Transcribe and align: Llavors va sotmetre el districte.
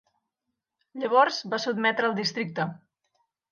Llavors 1.01 1.37
va 1.53 1.61
sotmetre 1.67 2.11
el 2.11 2.19
districte. 2.23 2.69